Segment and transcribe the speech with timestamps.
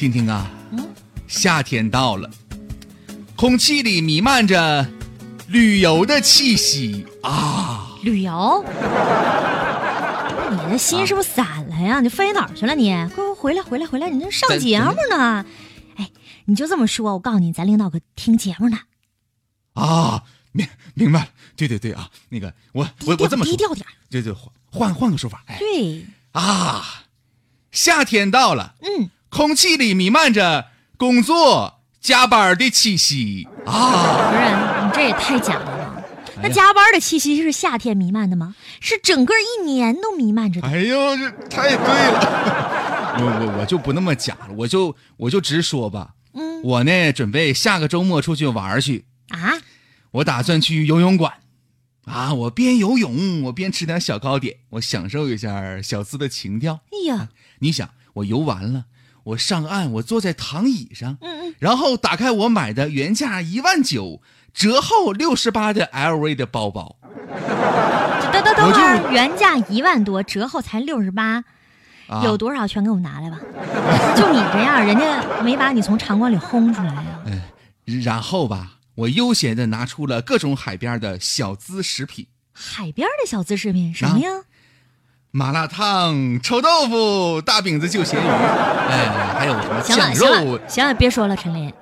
[0.00, 0.50] 听听啊，
[1.28, 2.30] 夏天到了，
[3.36, 4.90] 空气里弥漫着
[5.48, 7.94] 旅游的气息啊！
[8.02, 8.64] 旅游？
[10.52, 12.00] 你的心是不是散了呀？
[12.00, 12.94] 你飞哪儿去了你？
[13.14, 14.08] 快快回来回来回来！
[14.08, 15.44] 你这上节目呢？
[15.96, 16.10] 哎，
[16.46, 18.78] 你就这么说，我告诉你，咱领导可听节目呢。
[19.74, 21.28] 啊，明明白了。
[21.56, 23.86] 对对对啊，那个我我我这么说，低调点。
[24.08, 24.34] 对对，
[24.72, 25.44] 换换个说法。
[25.46, 27.02] 哎，对啊，
[27.70, 30.66] 夏天到了，嗯，空气里弥漫着
[30.96, 34.30] 工作加班的气息啊！
[34.30, 36.04] 不是，你这也太假了。
[36.42, 38.56] 那加班的气息是夏天弥漫的吗？
[38.80, 40.66] 是整个一年都弥漫着的。
[40.66, 43.16] 哎呦，这太对了！
[43.20, 46.14] 我我我就不那么假了，我就我就直说吧。
[46.32, 49.52] 嗯，我呢准备下个周末出去玩去啊。
[50.12, 51.34] 我打算去游泳馆，
[52.04, 56.80] 啊，我边游泳我边吃点小糕点，我享受一下小资的情调。
[56.86, 57.28] 哎呀，
[57.60, 58.86] 你想，我游完了，
[59.24, 64.22] 我上岸，我坐在躺椅上，嗯嗯，然后打开我买的原价一万九。
[64.52, 66.96] 折后六十八的 LV 的包包，
[68.32, 71.44] 等等等会儿，原价一万多，折后才六十八，
[72.24, 73.38] 有多少全给我拿来吧。
[74.18, 77.20] 就你这样，人家没把你从场馆里轰出来呀。
[77.26, 77.40] 嗯，
[78.02, 82.26] 然后吧，我悠闲的拿出了各种海边的小资食品。
[82.52, 84.30] 海边的小资食品什么呀？
[85.32, 90.26] 麻辣烫、臭豆腐、大饼子、就咸鱼，哎，还有什么酱肉？
[90.26, 91.72] 行了，行了，别说了，陈林，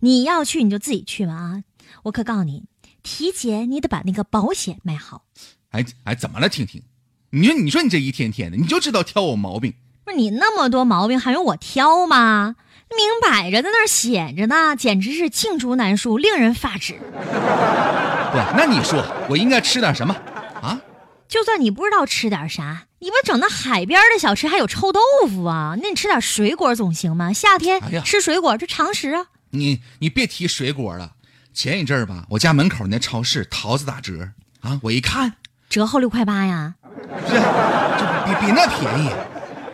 [0.00, 1.62] 你要去你就自己去吧啊。
[2.02, 2.64] 我可告诉你，
[3.02, 5.22] 体检你得把那个保险买好。
[5.70, 6.82] 哎哎，怎么了，婷婷？
[7.30, 9.72] 你说你说你这一天天的，你就知道挑我毛病。
[10.04, 12.56] 不是你那么多毛病还用我挑吗？
[12.90, 16.94] 明摆着在那儿显着呢，简直是罄竹难书，令人发指。
[16.94, 20.37] 不，那你说我应该吃点什么啊？
[21.28, 25.76] 就算你不知道吃点啥，你不整那海边的小吃，还有臭豆腐啊？
[25.82, 27.32] 那你吃点水果总行吗？
[27.32, 29.26] 夏天吃水果这常识啊。
[29.50, 31.12] 你你别提水果了。
[31.54, 34.30] 前一阵儿吧，我家门口那超市桃子打折
[34.60, 34.78] 啊！
[34.82, 35.34] 我一看，
[35.68, 36.74] 折后六块八呀，
[37.26, 39.10] 是，就比比那便宜。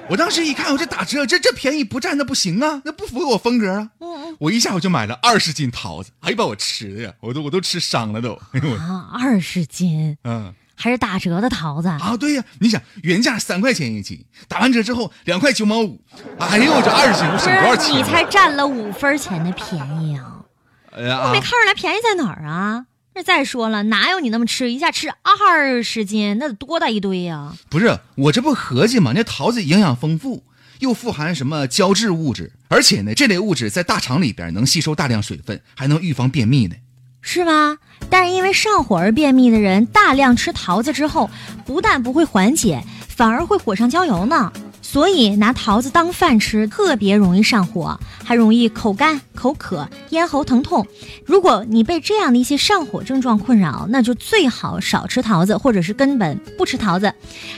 [0.09, 3.91] 我当时一看，我这打折，这这便宜不占那不行啊，那不符合我风格啊。
[4.39, 8.33] 我一下我就买了二十斤桃子，哎呀，把我吃的呀，我都我都吃伤了都。
[8.79, 12.17] 啊，二十斤，嗯，还是打折的桃子啊？
[12.17, 16.01] 对呀，你想原价三块钱一斤，打完折之后两块九毛五，
[16.39, 17.97] 哎呦，我这二十斤我省多少钱？
[17.97, 20.45] 你才占了五分钱的便宜啊！
[20.93, 22.87] 哎我没看出来便宜在哪儿啊？
[23.15, 27.53] 那再说了，哪有你那么吃一下吃二十斤，那得多大一堆呀？
[27.69, 29.13] 不是，我这不合计吗？
[29.15, 30.45] 那桃子营养丰富，
[30.81, 36.75] 又富含什么胶质物质，而且呢，这类物质在大肠里边能吸收大量水分，还能预防便秘呢。
[37.27, 37.79] 是吗？
[38.11, 41.31] 但是因为上火而便秘的人，大量吃桃子之后，
[41.65, 44.53] 不但不会缓解，反而会火上浇油呢。
[44.87, 50.87] 所以拿桃子当饭吃特别容易上火，还容易口干、口渴、咽喉疼痛。
[51.25, 57.13] 如果你被这样的一些上火症状困扰，那就最好少吃桃子，或者是根本不吃桃子。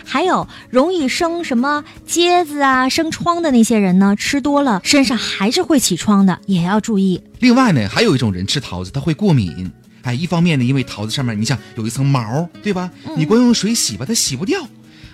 [0.05, 7.21] 还有容易生什么疖子啊、生疮的那些人呢，吃多了身上还是会起疮的，也要注意。
[7.41, 9.71] 另外呢，还有一种人吃桃子他会过敏。
[10.03, 12.89] 哎，一方面呢，因为桃子上面你想有一层毛，对吧？
[13.17, 14.65] 你光用水洗吧，它洗不掉。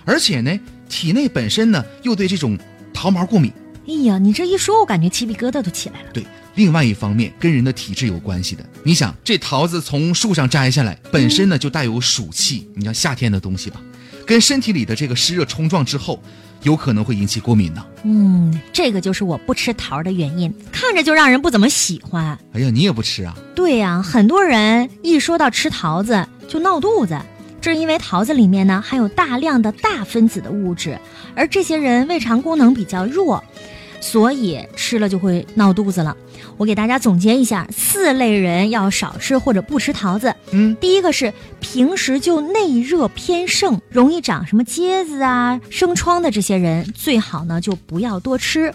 [0.05, 0.59] 而且呢。
[0.89, 2.55] 体内本身呢又对这种
[2.93, 3.51] 桃毛过敏，
[3.87, 6.09] 哎呀，你这一说，我感觉鸡皮疙瘩都起来了。
[6.13, 8.63] 对，另外一方面跟人的体质有关系的。
[8.83, 13.81] 你想，这桃子从树上摘下来，本身呢就带有暑气，你像夏天的东西吧，
[14.23, 16.21] 跟身体里的这个湿热冲撞之后，
[16.61, 17.83] 有可能会引起过敏呢。
[18.03, 22.37] 嗯，这个就是我不吃桃的原因，看着就让人不怎么喜欢。
[22.51, 23.35] 哎呀，你也不吃啊？
[23.55, 27.19] 对呀，很多人一说到吃桃子就闹肚子。
[27.63, 30.99] 这是因为桃子里面呢含有大量的大分子的物质，
[31.33, 33.41] 而这些人胃肠功能比较弱，
[34.01, 36.17] 所以吃了就会闹肚子了。
[36.57, 40.35] 我给大家总结一下，四类人要少吃或者不吃桃子。
[40.51, 48.73] 嗯，第一个是平时就内热偏盛，容易长什么疖子啊、生疮的这些人，最好呢就不要多吃。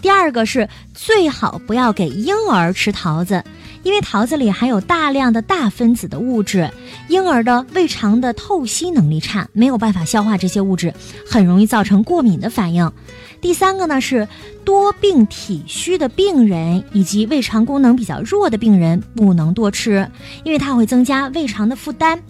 [0.00, 3.44] 第二个是最好不要给婴儿吃桃子。
[3.82, 6.70] 因为桃子里含有大量的大分子的物质，
[7.08, 10.94] 婴儿的胃肠的透析能力差，没有办法消化这些物质，
[11.28, 12.90] 很容易造成过敏的反应。
[13.40, 14.28] 第三个呢是
[14.64, 20.08] 多病体虚的病人以及胃肠功能比较弱的病人不能多吃，
[20.44, 22.22] 因为它会增加胃肠的负担。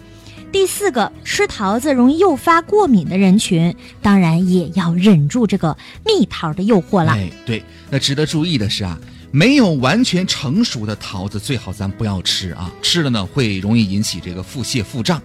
[0.51, 7.13] 第四个，吃桃子容易诱发过敏的人群，当然也要忍住这个蜜桃的诱惑了。
[7.13, 8.99] 哎，对，那值得注意的是啊。
[9.35, 12.71] 没有完全成熟的桃子，最好咱不要吃啊！
[12.83, 15.21] 吃了呢，会容易引起这个腹泻、腹胀。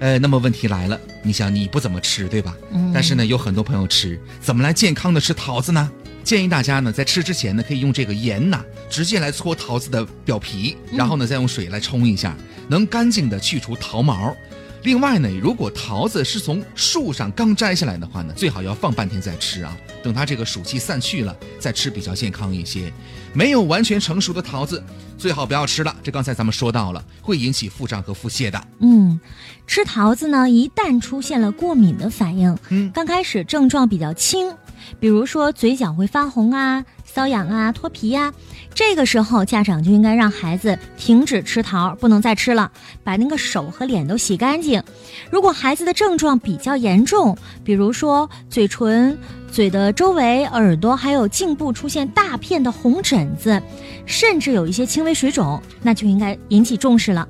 [0.00, 2.56] 呃，那么问题来了，你想你不怎么吃，对吧？
[2.72, 2.90] 嗯。
[2.92, 5.88] 但是呢，有很多朋友吃，怎么来健康的吃桃子呢？
[6.24, 12.36] 建议大家呢在吃之前呢，可以用这个盐呐，直接来搓桃子的表皮，然后呢再用水来冲一下，
[12.68, 14.36] 能干净的去除桃毛。
[14.82, 22.92] 另外呢，如果桃子是从树上刚摘下来的话呢，最好要放半天再吃啊，等它这个暑气散去了再吃比较健康一些。
[23.36, 24.82] 没有完全成熟的桃子，
[25.18, 25.94] 最好不要吃了。
[26.02, 28.58] 这刚才咱们说到了，会引起腹胀和腹泻的。
[28.78, 29.20] 嗯，
[29.66, 34.50] 吃桃子呢，一旦出现了过敏的反应，嗯，刚开始症状比较轻，
[34.98, 36.82] 比如说嘴角会发红啊、
[37.16, 38.32] 瘙痒啊、脱皮呀。
[38.74, 42.70] 这个时候，家长就应该让孩子停止吃桃，不能再吃了，
[43.02, 44.82] 把那个手和脸都洗干净。
[45.30, 47.34] 如果孩子的症状比较严重，
[47.64, 49.16] 比如说嘴唇、
[49.50, 53.62] 嘴的周围、耳朵还有颈部出现大片的红疹子，
[54.04, 57.26] 甚至有一些轻微水肿，那就应该引起重视了。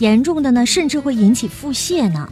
[0.00, 2.30] 严重的呢，甚至会引起腹泻呢。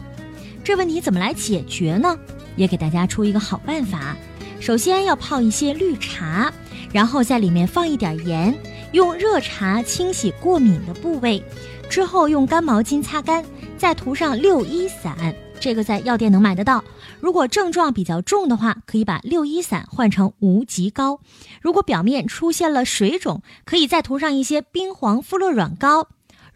[0.63, 2.15] 这问题怎么来解决呢？
[2.55, 4.15] 也给大家出一个好办法。
[4.59, 6.53] 首先要泡一些绿茶。
[6.91, 8.53] 然后在里面放一点盐，
[8.91, 11.43] 用热茶清洗过敏的部位，
[11.89, 13.43] 之后用干毛巾擦干，
[13.77, 16.83] 再涂上六一散，这个在药店能买得到。
[17.19, 21.19] 如果症状比较重的话，可以把六一散换成无极膏。
[21.61, 26.07] 如果表面出现了水肿，可以再涂上一些冰黄肤乐软膏。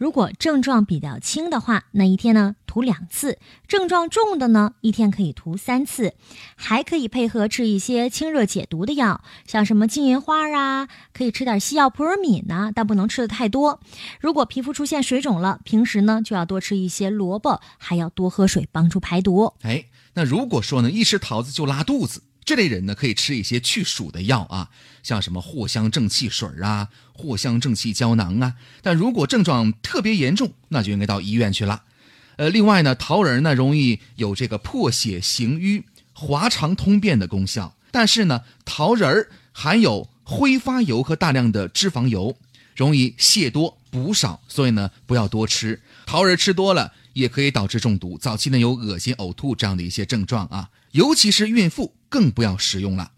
[0.04, 6.12] 如果症状比较轻的话，那一天呢涂两次；症状重的呢，一天可以涂三次。
[6.56, 13.80] 还可以配合吃一些清热解毒的药，像什么金银花啊，可以吃点西药普尔敏呢，但不能吃的太多。
[14.20, 19.54] 如果皮肤出现水肿了，平时呢就要多吃一些萝卜，还要多喝水，帮助排毒。
[19.62, 22.24] 哎，那如果说呢，一吃桃子就拉肚子。
[22.44, 24.68] 这类人呢，可以吃一些去暑的药啊，
[25.02, 28.54] 像什么藿香正气水啊、藿香正气胶囊啊。
[28.82, 31.82] 但如果症状特别严重，那就应该到医院去了。
[32.36, 37.74] 呃，另外呢，桃仁呢容易有这个破血行瘀、滑肠通便的功效。
[37.90, 42.36] 但是呢，桃仁含有挥发油和大量的脂肪油，
[42.74, 45.80] 容易泻多补少，所以呢不要多吃。
[46.04, 50.70] 桃仁吃多了也可以导致中毒，早期呢有恶心、呕吐这样的一些症状啊。
[50.92, 53.12] 尤其是孕妇更不要食用了。